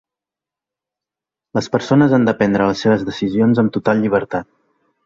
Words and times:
Les 1.59 1.69
persones 1.75 2.17
han 2.17 2.27
de 2.29 2.37
prendre 2.41 2.71
les 2.73 2.83
seves 2.87 3.07
decisions 3.13 3.63
amb 3.65 3.79
total 3.79 4.05
llibertat. 4.07 4.53